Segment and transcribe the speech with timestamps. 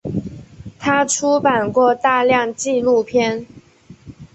[0.79, 3.45] 他出版过大量纪录片。